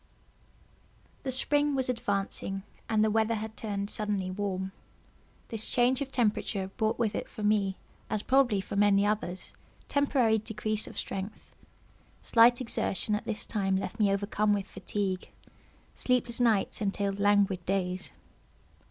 The 1.21 1.31
spring 1.31 1.75
was 1.75 1.87
advancing, 1.87 2.63
and 2.89 3.03
the 3.03 3.11
weather 3.11 3.35
had 3.35 3.55
turned 3.55 3.91
suddenly 3.91 4.31
warm. 4.31 4.71
This 5.49 5.69
change 5.69 6.01
of 6.01 6.09
temperature 6.09 6.71
brought 6.75 6.97
with 6.97 7.13
it 7.13 7.29
for 7.29 7.43
me, 7.43 7.77
as 8.09 8.23
probably 8.23 8.61
for 8.61 8.75
many 8.75 9.05
others, 9.05 9.51
temporary 9.87 10.39
decrease 10.39 10.87
of 10.87 10.97
strength. 10.97 11.55
Slight 12.23 12.59
exertion 12.61 13.13
at 13.13 13.25
this 13.25 13.45
time 13.45 13.75
left 13.77 13.99
me 13.99 14.11
overcome 14.11 14.53
with 14.55 14.65
fatigue—sleepless 14.65 16.39
nights 16.39 16.81
entailed 16.81 17.19
languid 17.19 17.63
days. 17.67 18.11